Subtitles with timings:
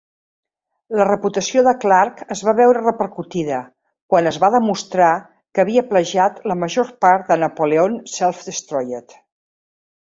[0.99, 3.61] La reputació de Clark es va veure repercutida
[4.15, 9.19] quan es va demostrar que havia plagiat la major part de "Napoleon Self-Destroyed".